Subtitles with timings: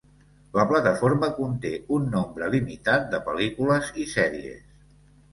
[0.59, 4.65] La plataforma conté un nombre limitat de pel·lícules i sèries.